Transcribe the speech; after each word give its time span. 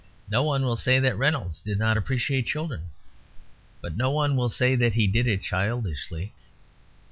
No 0.31 0.41
one 0.41 0.63
will 0.65 0.77
say 0.77 0.97
that 0.97 1.15
Reynolds 1.15 1.61
did 1.61 1.77
not 1.77 1.95
appreciate 1.95 2.47
children; 2.47 2.85
but 3.81 3.95
no 3.95 4.09
one 4.09 4.35
will 4.35 4.49
say 4.49 4.75
he 4.89 5.05
did 5.05 5.27
it 5.27 5.43
childishly. 5.43 6.33